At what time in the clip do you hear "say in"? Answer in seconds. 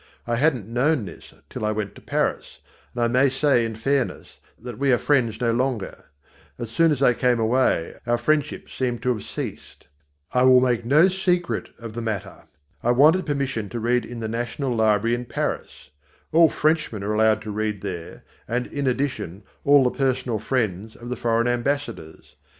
3.29-3.75